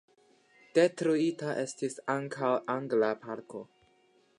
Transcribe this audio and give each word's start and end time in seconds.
Detruita 0.77 1.53
estis 1.65 2.01
ankaŭ 2.17 2.51
angla 2.79 3.15
parko. 3.29 3.65